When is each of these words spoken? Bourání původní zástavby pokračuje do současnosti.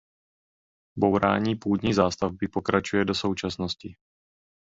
Bourání 0.97 1.55
původní 1.55 1.93
zástavby 1.93 2.47
pokračuje 2.47 3.05
do 3.05 3.15
současnosti. 3.15 3.95